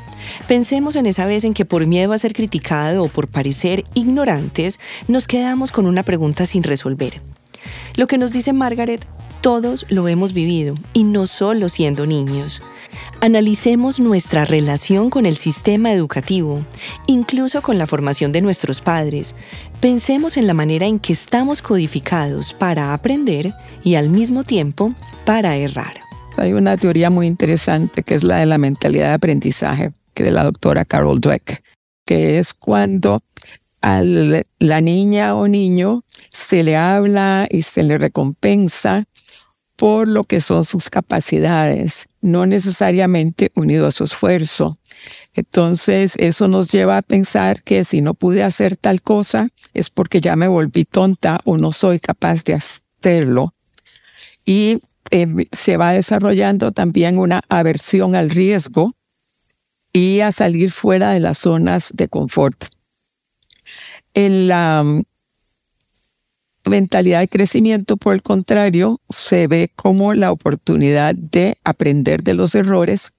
Pensemos 0.49 0.97
en 0.97 1.07
esa 1.07 1.27
vez 1.27 1.45
en 1.45 1.55
que 1.55 1.65
por 1.65 1.87
miedo 1.87 2.13
a 2.13 2.19
ser 2.19 2.33
criticado 2.33 3.05
o 3.05 3.09
por 3.09 3.29
parecer 3.29 3.85
ignorantes, 3.95 4.81
nos 5.09 5.27
quedamos 5.27 5.73
con 5.73 5.87
una 5.87 6.03
pregunta 6.03 6.47
sin 6.47 6.63
resolver. 6.63 7.21
Lo 7.95 8.07
que 8.07 8.19
nos 8.19 8.33
dice 8.33 8.53
Margaret, 8.53 9.07
todos 9.41 9.87
lo 9.89 10.09
hemos 10.09 10.33
vivido, 10.33 10.75
y 10.93 11.05
no 11.05 11.27
solo 11.27 11.69
siendo 11.69 12.07
niños. 12.07 12.63
Analicemos 13.21 14.01
nuestra 14.01 14.45
relación 14.45 15.09
con 15.09 15.25
el 15.25 15.37
sistema 15.37 15.93
educativo, 15.93 16.65
incluso 17.07 17.63
con 17.63 17.79
la 17.79 17.87
formación 17.87 18.33
de 18.33 18.43
nuestros 18.43 18.81
padres. 18.81 19.35
Pensemos 19.81 20.37
en 20.37 20.47
la 20.47 20.55
manera 20.55 20.87
en 20.87 20.99
que 20.99 21.13
estamos 21.13 21.63
codificados 21.63 22.53
para 22.53 22.93
aprender 22.93 23.55
y 23.85 23.95
al 23.95 24.11
mismo 24.11 24.45
tiempo 24.45 24.95
para 25.25 25.57
errar. 25.57 26.06
Hay 26.39 26.53
una 26.53 26.77
teoría 26.77 27.09
muy 27.09 27.27
interesante 27.27 28.03
que 28.03 28.15
es 28.15 28.23
la 28.23 28.37
de 28.37 28.47
la 28.47 28.59
mentalidad 28.59 29.09
de 29.09 29.15
aprendizaje, 29.15 29.93
que 30.15 30.23
de 30.23 30.31
la 30.31 30.45
doctora 30.45 30.85
Carol 30.85 31.21
Dweck, 31.21 31.63
que 32.05 32.39
es 32.39 32.53
cuando 32.53 33.23
a 33.81 34.03
la 34.03 34.81
niña 34.81 35.35
o 35.35 35.49
niño 35.49 36.03
se 36.31 36.63
le 36.63 36.77
habla 36.77 37.47
y 37.51 37.63
se 37.63 37.83
le 37.83 37.99
recompensa 37.99 39.05
por 39.77 40.09
lo 40.09 40.25
que 40.25 40.41
son 40.41 40.65
sus 40.65 40.91
capacidades, 40.91 42.09
no 42.21 42.47
necesariamente 42.47 43.53
unido 43.55 43.87
a 43.87 43.93
su 43.93 44.05
esfuerzo. 44.05 44.79
Entonces, 45.35 46.15
eso 46.17 46.49
nos 46.49 46.71
lleva 46.71 46.97
a 46.97 47.03
pensar 47.03 47.63
que 47.63 47.85
si 47.85 48.01
no 48.01 48.15
pude 48.15 48.43
hacer 48.43 48.77
tal 48.77 49.03
cosa 49.03 49.49
es 49.75 49.91
porque 49.91 50.21
ya 50.21 50.35
me 50.35 50.49
volví 50.49 50.85
tonta 50.85 51.41
o 51.45 51.59
no 51.59 51.73
soy 51.73 52.01
capaz 52.01 52.45
de 52.45 52.55
hacerlo. 52.55 53.55
Y 54.45 54.81
em, 55.23 55.45
se 55.53 55.77
va 55.77 55.93
desarrollando 55.93 56.73
también 56.73 57.19
una 57.19 57.43
aversión 57.49 58.15
al 58.15 58.31
riesgo 58.31 58.95
y 59.93 60.21
a 60.21 60.33
salir 60.33 60.71
fuera 60.71 61.13
de 61.13 61.21
las 61.21 61.39
zonas 61.39 61.93
de 61.95 62.09
confort. 62.09 62.67
En 64.15 64.49
la 64.49 64.85
mentalidad 66.67 67.21
de 67.21 67.29
crecimiento, 67.29 67.97
por 67.97 68.15
el 68.15 68.23
contrario, 68.23 69.01
se 69.09 69.47
ve 69.47 69.71
como 69.75 70.15
la 70.15 70.33
oportunidad 70.33 71.15
de 71.15 71.57
aprender 71.65 72.23
de 72.23 72.35
los 72.35 72.55
errores 72.55 73.13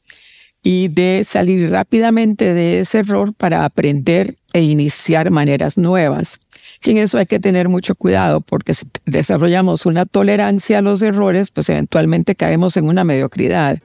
y 0.70 0.90
de 0.90 1.24
salir 1.24 1.72
rápidamente 1.72 2.54
de 2.54 2.82
ese 2.82 2.98
error 2.98 3.34
para 3.34 3.64
aprender 3.64 4.36
e 4.52 4.64
iniciar 4.64 5.32
maneras 5.32 5.78
nuevas. 5.78 6.42
Sin 6.82 6.98
eso 6.98 7.18
hay 7.18 7.26
que 7.26 7.40
tener 7.40 7.70
mucho 7.70 7.96
cuidado 7.96 8.42
porque 8.42 8.74
si 8.74 8.86
desarrollamos 9.06 9.86
una 9.86 10.06
tolerancia 10.06 10.80
a 10.80 10.82
los 10.82 11.02
errores, 11.02 11.52
pues 11.52 11.70
eventualmente 11.70 12.36
caemos 12.36 12.76
en 12.76 12.90
una 12.90 13.06
mediocridad. 13.06 13.80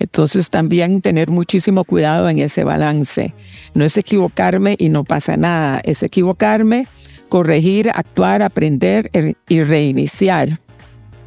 Entonces 0.00 0.50
también 0.50 1.00
tener 1.00 1.30
muchísimo 1.30 1.82
cuidado 1.84 2.28
en 2.28 2.40
ese 2.40 2.62
balance. 2.62 3.32
No 3.72 3.82
es 3.86 3.96
equivocarme 3.96 4.76
y 4.78 4.90
no 4.90 5.04
pasa 5.04 5.38
nada, 5.38 5.80
es 5.82 6.02
equivocarme 6.02 6.88
corregir, 7.30 7.88
actuar, 7.88 8.42
aprender 8.42 9.08
er, 9.14 9.34
y 9.48 9.62
reiniciar. 9.62 10.58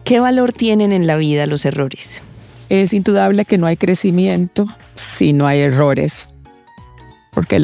¿Qué 0.03 0.19
valor 0.19 0.53
tienen 0.53 0.91
en 0.91 1.07
la 1.07 1.15
vida 1.15 1.47
los 1.47 1.65
errores? 1.65 2.21
Es 2.69 2.93
indudable 2.93 3.45
que 3.45 3.57
no 3.57 3.67
hay 3.67 3.77
crecimiento 3.77 4.67
si 4.93 5.33
no 5.33 5.47
hay 5.47 5.59
errores, 5.59 6.29
porque 7.31 7.61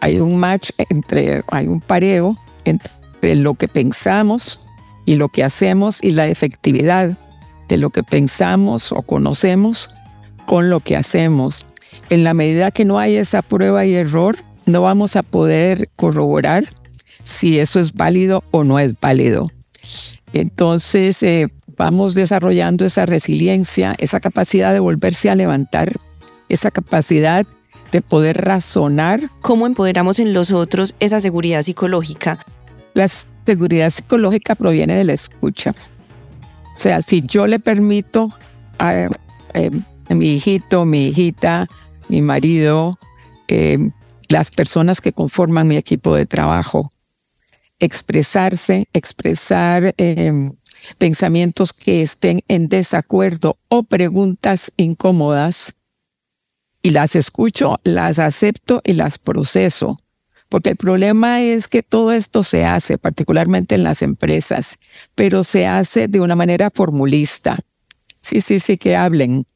hay 0.00 0.20
un 0.20 0.38
match 0.38 0.70
entre, 0.90 1.42
hay 1.50 1.66
un 1.66 1.80
pareo 1.80 2.36
entre 2.64 3.34
lo 3.34 3.54
que 3.54 3.68
pensamos 3.68 4.60
y 5.04 5.16
lo 5.16 5.28
que 5.28 5.44
hacemos 5.44 6.02
y 6.02 6.12
la 6.12 6.26
efectividad 6.26 7.18
de 7.68 7.76
lo 7.78 7.90
que 7.90 8.02
pensamos 8.02 8.92
o 8.92 9.02
conocemos 9.02 9.90
con 10.46 10.70
lo 10.70 10.80
que 10.80 10.96
hacemos. 10.96 11.66
En 12.10 12.24
la 12.24 12.34
medida 12.34 12.70
que 12.70 12.84
no 12.84 12.98
hay 12.98 13.16
esa 13.16 13.42
prueba 13.42 13.86
y 13.86 13.94
error, 13.94 14.36
no 14.66 14.82
vamos 14.82 15.16
a 15.16 15.22
poder 15.22 15.88
corroborar 15.96 16.64
si 17.22 17.58
eso 17.58 17.80
es 17.80 17.92
válido 17.92 18.44
o 18.50 18.64
no 18.64 18.78
es 18.78 18.98
válido. 19.00 19.46
Entonces, 20.32 21.22
eh, 21.22 21.48
vamos 21.76 22.14
desarrollando 22.14 22.84
esa 22.84 23.06
resiliencia, 23.06 23.94
esa 23.98 24.20
capacidad 24.20 24.72
de 24.72 24.80
volverse 24.80 25.30
a 25.30 25.34
levantar, 25.34 25.92
esa 26.48 26.70
capacidad 26.70 27.46
de 27.92 28.02
poder 28.02 28.44
razonar. 28.44 29.30
¿Cómo 29.42 29.66
empoderamos 29.66 30.18
en 30.18 30.32
los 30.32 30.50
otros 30.50 30.94
esa 31.00 31.20
seguridad 31.20 31.62
psicológica? 31.62 32.38
La 32.94 33.08
seguridad 33.08 33.90
psicológica 33.90 34.54
proviene 34.54 34.96
de 34.96 35.04
la 35.04 35.12
escucha. 35.12 35.74
O 36.74 36.78
sea, 36.78 37.02
si 37.02 37.22
yo 37.22 37.46
le 37.46 37.58
permito 37.58 38.34
a, 38.78 39.08
eh, 39.54 39.70
mi 40.14 40.34
hijito, 40.34 40.84
mi 40.84 41.08
hijita, 41.08 41.68
mi 42.08 42.22
marido, 42.22 42.98
eh, 43.48 43.90
las 44.28 44.50
personas 44.50 45.00
que 45.00 45.12
conforman 45.12 45.68
mi 45.68 45.76
equipo 45.76 46.14
de 46.14 46.26
trabajo, 46.26 46.90
expresarse, 47.78 48.88
expresar 48.92 49.94
em, 49.96 50.52
pensamientos 50.98 51.72
que 51.72 52.02
estén 52.02 52.42
en 52.48 52.68
desacuerdo 52.68 53.58
o 53.68 53.82
preguntas 53.82 54.72
incómodas 54.76 55.74
y 56.82 56.90
las 56.90 57.16
escucho, 57.16 57.80
las 57.84 58.18
acepto 58.18 58.80
y 58.84 58.92
las 58.92 59.18
proceso. 59.18 59.98
Porque 60.48 60.70
el 60.70 60.76
problema 60.76 61.42
es 61.42 61.66
que 61.66 61.82
todo 61.82 62.12
esto 62.12 62.44
se 62.44 62.64
hace, 62.64 62.98
particularmente 62.98 63.74
en 63.74 63.82
las 63.82 64.02
empresas, 64.02 64.78
pero 65.14 65.42
se 65.42 65.66
hace 65.66 66.06
de 66.06 66.20
una 66.20 66.36
manera 66.36 66.70
formulista. 66.72 67.58
Sí, 68.20 68.40
sí, 68.40 68.60
sí, 68.60 68.76
que 68.76 68.96
hablen, 68.96 69.46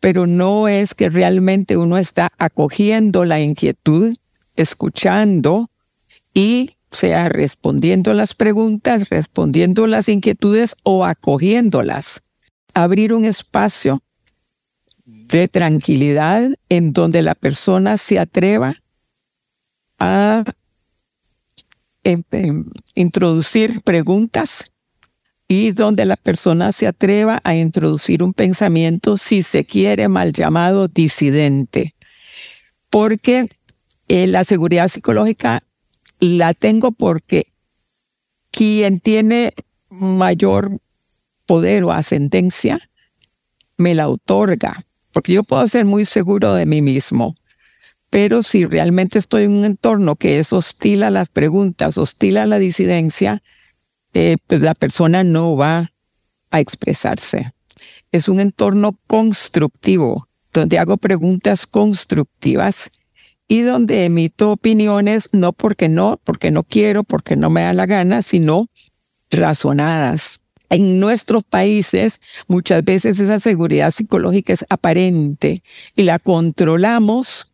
pero 0.00 0.26
no 0.26 0.68
es 0.68 0.94
que 0.94 1.10
realmente 1.10 1.76
uno 1.76 1.98
está 1.98 2.32
acogiendo 2.38 3.24
la 3.24 3.40
inquietud, 3.40 4.16
escuchando 4.56 5.70
y 6.34 6.76
sea 6.92 7.28
respondiendo 7.28 8.14
las 8.14 8.34
preguntas, 8.34 9.08
respondiendo 9.08 9.86
las 9.86 10.08
inquietudes 10.08 10.76
o 10.84 11.04
acogiéndolas. 11.04 12.22
Abrir 12.74 13.12
un 13.12 13.24
espacio 13.24 14.02
de 15.04 15.48
tranquilidad 15.48 16.50
en 16.68 16.92
donde 16.92 17.22
la 17.22 17.34
persona 17.34 17.96
se 17.96 18.18
atreva 18.18 18.76
a 19.98 20.44
em, 22.04 22.22
em, 22.32 22.64
introducir 22.94 23.80
preguntas 23.82 24.64
y 25.48 25.72
donde 25.72 26.04
la 26.06 26.16
persona 26.16 26.72
se 26.72 26.86
atreva 26.86 27.40
a 27.44 27.54
introducir 27.54 28.22
un 28.22 28.32
pensamiento, 28.32 29.16
si 29.16 29.42
se 29.42 29.64
quiere, 29.64 30.08
mal 30.08 30.32
llamado 30.32 30.88
disidente. 30.88 31.94
Porque 32.90 33.48
eh, 34.08 34.26
la 34.26 34.44
seguridad 34.44 34.88
psicológica 34.88 35.62
la 36.22 36.54
tengo 36.54 36.92
porque 36.92 37.48
quien 38.52 39.00
tiene 39.00 39.54
mayor 39.90 40.78
poder 41.46 41.84
o 41.84 41.92
ascendencia 41.92 42.88
me 43.76 43.94
la 43.94 44.08
otorga, 44.08 44.84
porque 45.12 45.32
yo 45.32 45.42
puedo 45.42 45.66
ser 45.66 45.84
muy 45.84 46.04
seguro 46.04 46.54
de 46.54 46.64
mí 46.64 46.80
mismo, 46.80 47.34
pero 48.08 48.42
si 48.42 48.64
realmente 48.64 49.18
estoy 49.18 49.44
en 49.44 49.52
un 49.52 49.64
entorno 49.64 50.14
que 50.14 50.38
es 50.38 50.52
hostil 50.52 51.02
a 51.02 51.10
las 51.10 51.28
preguntas, 51.28 51.98
hostil 51.98 52.36
a 52.36 52.46
la 52.46 52.58
disidencia, 52.58 53.42
eh, 54.14 54.36
pues 54.46 54.60
la 54.60 54.74
persona 54.74 55.24
no 55.24 55.56
va 55.56 55.92
a 56.50 56.60
expresarse. 56.60 57.52
Es 58.12 58.28
un 58.28 58.38
entorno 58.38 58.96
constructivo, 59.06 60.28
donde 60.52 60.78
hago 60.78 60.98
preguntas 60.98 61.66
constructivas 61.66 62.90
y 63.52 63.60
donde 63.60 64.06
emito 64.06 64.50
opiniones 64.52 65.28
no 65.32 65.52
porque 65.52 65.90
no, 65.90 66.18
porque 66.24 66.50
no 66.50 66.62
quiero, 66.62 67.04
porque 67.04 67.36
no 67.36 67.50
me 67.50 67.60
da 67.60 67.74
la 67.74 67.84
gana, 67.84 68.22
sino 68.22 68.70
razonadas. 69.30 70.40
En 70.70 70.98
nuestros 70.98 71.42
países 71.44 72.22
muchas 72.46 72.82
veces 72.82 73.20
esa 73.20 73.38
seguridad 73.40 73.90
psicológica 73.90 74.54
es 74.54 74.64
aparente 74.70 75.62
y 75.94 76.04
la 76.04 76.18
controlamos, 76.18 77.52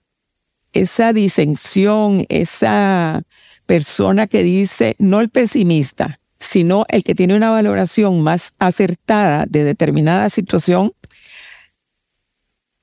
esa 0.73 1.13
disensión, 1.13 2.25
esa 2.29 3.23
persona 3.67 4.29
que 4.29 4.45
dice, 4.45 4.95
no 5.01 5.19
el 5.19 5.31
pesimista, 5.31 6.21
sino 6.39 6.85
el 6.91 7.03
que 7.03 7.17
tiene 7.17 7.35
una 7.35 7.51
valoración 7.51 8.23
más 8.23 8.53
acertada 8.61 9.47
de 9.47 9.65
determinada 9.65 10.31
situación, 10.31 10.93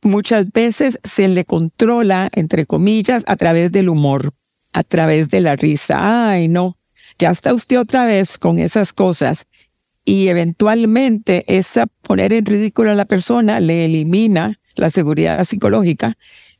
muchas 0.05 0.51
veces 0.51 0.99
se 1.03 1.27
le 1.27 1.43
controla, 1.43 2.29
entre 2.33 2.65
comillas, 2.65 3.23
a 3.27 3.35
través 3.35 3.71
del 3.71 3.89
humor, 3.89 4.33
a 4.71 4.83
través 4.83 5.29
de 5.29 5.41
la 5.41 5.55
risa. 5.55 6.29
Ay, 6.29 6.47
no, 6.47 6.77
ya 7.19 7.31
está 7.31 7.53
usted 7.53 7.79
otra 7.79 8.05
vez 8.05 8.37
con 8.37 8.59
esas 8.59 8.93
cosas. 8.93 9.47
Y 10.05 10.27
eventualmente 10.27 11.43
esa 11.47 11.87
poner 12.03 12.31
en 12.31 12.45
ridículo 12.45 12.91
a 12.91 12.95
la 12.95 13.05
persona 13.05 13.59
le 13.59 13.85
elimina 13.85 14.59
la 14.75 14.89
seguridad 14.89 15.43
psicológica 15.43 16.15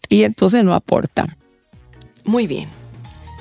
y 0.10 0.24
entonces 0.24 0.64
no 0.64 0.74
aporta. 0.74 1.38
Muy 2.24 2.48
bien. 2.48 2.68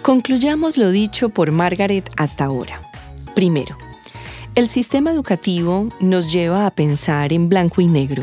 Concluyamos 0.02 0.76
lo 0.76 0.90
dicho 0.90 1.30
por 1.30 1.50
Margaret 1.50 2.10
hasta 2.18 2.44
ahora. 2.44 2.82
Primero, 3.34 3.78
el 4.54 4.68
sistema 4.68 5.10
educativo 5.10 5.88
nos 6.00 6.30
lleva 6.30 6.66
a 6.66 6.70
pensar 6.70 7.32
en 7.32 7.48
blanco 7.48 7.80
y 7.80 7.86
negro 7.86 8.22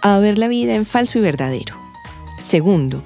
a 0.00 0.18
ver 0.18 0.38
la 0.38 0.48
vida 0.48 0.74
en 0.74 0.86
falso 0.86 1.18
y 1.18 1.22
verdadero. 1.22 1.76
Segundo, 2.38 3.02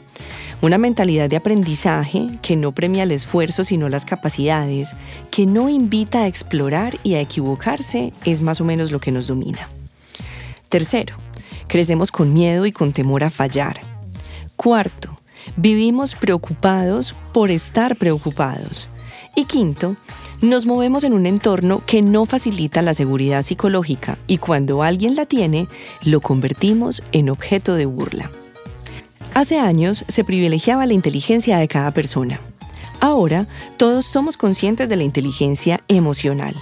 una 0.60 0.78
mentalidad 0.78 1.30
de 1.30 1.36
aprendizaje 1.36 2.28
que 2.42 2.56
no 2.56 2.72
premia 2.72 3.04
el 3.04 3.12
esfuerzo 3.12 3.62
sino 3.62 3.88
las 3.88 4.04
capacidades, 4.04 4.94
que 5.30 5.46
no 5.46 5.68
invita 5.68 6.22
a 6.22 6.26
explorar 6.26 6.98
y 7.04 7.14
a 7.14 7.20
equivocarse, 7.20 8.12
es 8.24 8.40
más 8.40 8.60
o 8.60 8.64
menos 8.64 8.90
lo 8.90 9.00
que 9.00 9.12
nos 9.12 9.26
domina. 9.26 9.68
Tercero, 10.68 11.14
crecemos 11.68 12.10
con 12.10 12.32
miedo 12.32 12.66
y 12.66 12.72
con 12.72 12.92
temor 12.92 13.22
a 13.22 13.30
fallar. 13.30 13.78
Cuarto, 14.56 15.10
vivimos 15.56 16.14
preocupados 16.14 17.14
por 17.32 17.50
estar 17.50 17.96
preocupados. 17.96 18.88
Y 19.36 19.44
quinto, 19.44 19.94
nos 20.40 20.66
movemos 20.66 21.02
en 21.04 21.14
un 21.14 21.26
entorno 21.26 21.82
que 21.84 22.00
no 22.00 22.24
facilita 22.24 22.80
la 22.82 22.94
seguridad 22.94 23.42
psicológica 23.42 24.18
y 24.26 24.38
cuando 24.38 24.82
alguien 24.82 25.16
la 25.16 25.26
tiene, 25.26 25.66
lo 26.02 26.20
convertimos 26.20 27.02
en 27.12 27.28
objeto 27.28 27.74
de 27.74 27.86
burla. 27.86 28.30
Hace 29.34 29.58
años 29.58 30.04
se 30.08 30.24
privilegiaba 30.24 30.86
la 30.86 30.94
inteligencia 30.94 31.58
de 31.58 31.68
cada 31.68 31.92
persona. 31.92 32.40
Ahora 33.00 33.46
todos 33.76 34.04
somos 34.06 34.36
conscientes 34.36 34.88
de 34.88 34.96
la 34.96 35.04
inteligencia 35.04 35.82
emocional. 35.88 36.54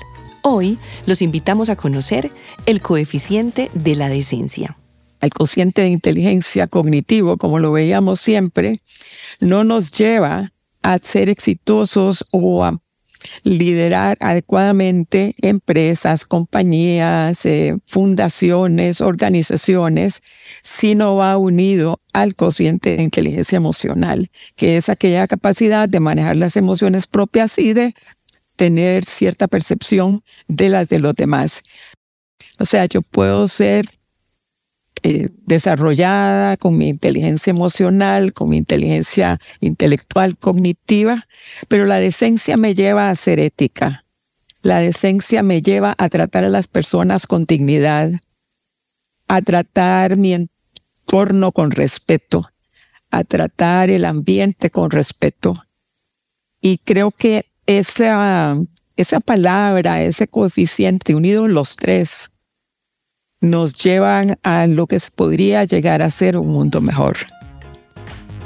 Hoy 0.42 0.78
los 1.06 1.22
invitamos 1.22 1.68
a 1.68 1.76
conocer 1.76 2.30
el 2.66 2.80
coeficiente 2.80 3.70
de 3.74 3.96
la 3.96 4.08
decencia. 4.08 4.76
El 5.20 5.30
cociente 5.30 5.82
de 5.82 5.88
inteligencia 5.88 6.66
cognitivo, 6.66 7.36
como 7.36 7.58
lo 7.58 7.72
veíamos 7.72 8.20
siempre, 8.20 8.80
no 9.40 9.64
nos 9.64 9.90
lleva 9.90 10.52
a 10.82 10.98
ser 10.98 11.28
exitosos 11.28 12.24
o 12.30 12.64
a 12.64 12.78
liderar 13.42 14.16
adecuadamente 14.20 15.34
empresas, 15.42 16.24
compañías, 16.24 17.44
eh, 17.46 17.76
fundaciones, 17.86 19.00
organizaciones, 19.00 20.22
sino 20.62 21.16
va 21.16 21.36
unido 21.36 22.00
al 22.12 22.34
cociente 22.34 22.96
de 22.96 23.02
inteligencia 23.02 23.56
emocional, 23.56 24.30
que 24.56 24.76
es 24.76 24.88
aquella 24.88 25.26
capacidad 25.26 25.88
de 25.88 26.00
manejar 26.00 26.36
las 26.36 26.56
emociones 26.56 27.06
propias 27.06 27.58
y 27.58 27.72
de 27.72 27.94
tener 28.56 29.04
cierta 29.04 29.48
percepción 29.48 30.22
de 30.48 30.68
las 30.70 30.88
de 30.88 30.98
los 30.98 31.14
demás. 31.14 31.62
O 32.58 32.64
sea, 32.64 32.86
yo 32.86 33.02
puedo 33.02 33.48
ser 33.48 33.86
eh, 35.02 35.28
desarrollada 35.44 36.56
con 36.56 36.76
mi 36.76 36.88
inteligencia 36.88 37.50
emocional, 37.50 38.32
con 38.32 38.48
mi 38.48 38.56
inteligencia 38.56 39.38
intelectual, 39.60 40.36
cognitiva, 40.36 41.26
pero 41.68 41.84
la 41.84 42.00
decencia 42.00 42.56
me 42.56 42.74
lleva 42.74 43.10
a 43.10 43.16
ser 43.16 43.38
ética. 43.38 44.04
La 44.62 44.78
decencia 44.78 45.42
me 45.42 45.62
lleva 45.62 45.94
a 45.98 46.08
tratar 46.08 46.44
a 46.44 46.48
las 46.48 46.66
personas 46.66 47.26
con 47.26 47.44
dignidad, 47.44 48.10
a 49.28 49.42
tratar 49.42 50.16
mi 50.16 50.32
entorno 50.32 51.52
con 51.52 51.70
respeto, 51.70 52.50
a 53.10 53.22
tratar 53.22 53.90
el 53.90 54.04
ambiente 54.04 54.70
con 54.70 54.90
respeto. 54.90 55.54
Y 56.60 56.78
creo 56.78 57.10
que 57.12 57.46
esa, 57.66 58.56
esa 58.96 59.20
palabra, 59.20 60.02
ese 60.02 60.26
coeficiente, 60.26 61.14
unidos 61.14 61.48
los 61.48 61.76
tres, 61.76 62.30
nos 63.40 63.74
llevan 63.74 64.38
a 64.42 64.66
lo 64.66 64.86
que 64.86 64.98
podría 65.14 65.64
llegar 65.64 66.02
a 66.02 66.10
ser 66.10 66.36
un 66.36 66.48
mundo 66.48 66.80
mejor. 66.80 67.16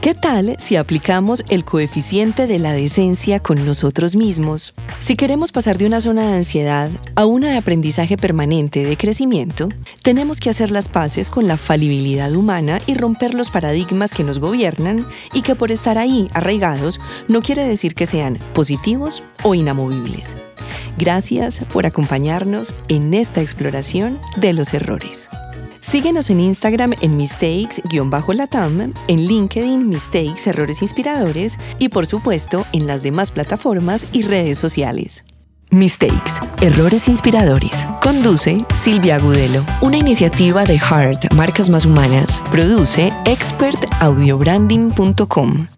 ¿Qué 0.01 0.15
tal 0.15 0.57
si 0.59 0.77
aplicamos 0.77 1.45
el 1.51 1.63
coeficiente 1.63 2.47
de 2.47 2.59
la 2.59 2.73
decencia 2.73 3.39
con 3.39 3.67
nosotros 3.67 4.17
mismos? 4.17 4.73
Si 4.99 5.15
queremos 5.15 5.53
pasar 5.53 5.77
de 5.77 5.85
una 5.85 6.01
zona 6.01 6.27
de 6.27 6.37
ansiedad 6.39 6.89
a 7.17 7.27
una 7.27 7.51
de 7.51 7.59
aprendizaje 7.59 8.17
permanente 8.17 8.83
de 8.83 8.97
crecimiento, 8.97 9.69
tenemos 10.03 10.41
que 10.41 10.49
hacer 10.49 10.71
las 10.71 10.89
paces 10.89 11.29
con 11.29 11.47
la 11.47 11.59
falibilidad 11.59 12.35
humana 12.35 12.79
y 12.87 12.95
romper 12.95 13.35
los 13.35 13.51
paradigmas 13.51 14.15
que 14.15 14.25
nos 14.25 14.39
gobiernan 14.39 15.07
y 15.35 15.43
que 15.43 15.55
por 15.55 15.71
estar 15.71 15.99
ahí 15.99 16.29
arraigados 16.33 16.99
no 17.29 17.43
quiere 17.43 17.69
decir 17.69 17.95
que 17.95 18.07
sean 18.07 18.39
positivos 18.55 19.23
o 19.43 19.55
inamovibles. 19.55 20.35
Gracias 20.99 21.61
por 21.73 21.87
acompañarnos 21.87 22.75
en 22.89 23.15
esta 23.15 23.41
exploración 23.41 24.19
de 24.37 24.53
los 24.53 24.75
errores. 24.75 25.31
Síguenos 25.81 26.31
en 26.31 26.39
Instagram 26.41 26.95
en 27.01 27.17
mistakes-latam, 27.17 28.93
en 29.09 29.27
LinkedIn 29.27 29.89
Mistakes 29.89 30.49
Errores 30.49 30.83
Inspiradores 30.83 31.59
y 31.79 31.89
por 31.89 32.07
supuesto 32.07 32.65
en 32.73 32.87
las 32.87 33.03
demás 33.03 33.33
plataformas 33.33 34.07
y 34.13 34.23
redes 34.23 34.59
sociales. 34.59 35.25
Mistakes, 35.73 36.33
Errores 36.63 37.07
Inspiradores. 37.09 37.87
Conduce 38.03 38.59
Silvia 38.75 39.15
Agudelo. 39.17 39.67
Una 39.83 39.99
iniciativa 39.99 40.65
de 40.65 40.79
Heart, 40.79 41.33
Marcas 41.35 41.71
Más 41.71 41.87
Humanas. 41.87 42.43
Produce 42.51 43.13
expertaudiobranding.com. 43.25 45.71